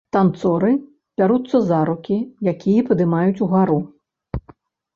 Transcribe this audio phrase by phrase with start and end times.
[0.15, 0.71] Танцоры
[1.23, 2.17] бяруцца за рукі,
[2.55, 3.79] якія паднімаюць угару.